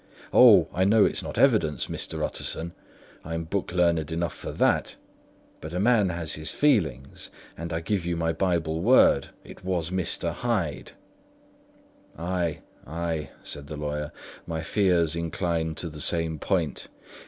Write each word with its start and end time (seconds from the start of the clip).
O, 0.33 0.67
I 0.73 0.83
know 0.83 1.05
it's 1.05 1.21
not 1.21 1.37
evidence, 1.37 1.85
Mr. 1.85 2.25
Utterson; 2.25 2.73
I'm 3.23 3.43
book 3.43 3.71
learned 3.71 4.11
enough 4.11 4.33
for 4.33 4.51
that; 4.53 4.95
but 5.59 5.75
a 5.75 5.79
man 5.79 6.09
has 6.09 6.33
his 6.33 6.49
feelings, 6.49 7.29
and 7.55 7.71
I 7.71 7.81
give 7.81 8.03
you 8.03 8.15
my 8.17 8.33
bible 8.33 8.81
word 8.81 9.29
it 9.43 9.63
was 9.63 9.91
Mr. 9.91 10.33
Hyde!" 10.33 10.93
"Ay, 12.17 12.61
ay," 12.87 13.29
said 13.43 13.67
the 13.67 13.77
lawyer. 13.77 14.11
"My 14.47 14.63
fears 14.63 15.15
incline 15.15 15.75
to 15.75 15.87
the 15.87 16.01
same 16.01 16.39
point. 16.39 16.87